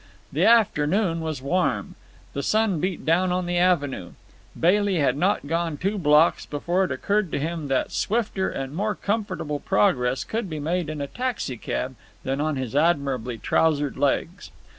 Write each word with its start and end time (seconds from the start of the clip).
The 0.33 0.45
afternoon 0.47 1.19
was 1.21 1.43
warm. 1.43 1.93
The 2.33 2.41
sun 2.41 2.79
beat 2.79 3.05
down 3.05 3.31
on 3.31 3.45
the 3.45 3.59
avenue. 3.59 4.13
Bailey 4.59 4.95
had 4.95 5.15
not 5.15 5.45
gone 5.45 5.77
two 5.77 5.99
blocks 5.99 6.43
before 6.43 6.85
it 6.85 6.91
occurred 6.91 7.31
to 7.33 7.39
him 7.39 7.67
that 7.67 7.91
swifter 7.91 8.49
and 8.49 8.73
more 8.73 8.95
comfortable 8.95 9.59
progress 9.59 10.23
could 10.23 10.49
be 10.49 10.59
made 10.59 10.89
in 10.89 11.01
a 11.01 11.07
taxicab 11.07 11.95
than 12.23 12.41
on 12.41 12.55
his 12.55 12.75
admirably 12.75 13.37
trousered 13.37 13.95
legs. 13.95 14.49